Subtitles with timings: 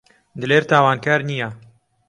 [0.39, 1.49] دلێر تاوانکار نییە.